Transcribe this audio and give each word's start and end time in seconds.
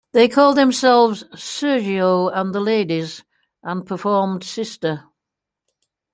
They 0.13 0.27
called 0.27 0.57
themselves 0.57 1.23
"Sergio 1.35 2.31
and 2.33 2.55
The 2.55 2.59
Ladies" 2.59 3.23
and 3.61 3.85
performed 3.85 4.43
Sister. 4.43 5.03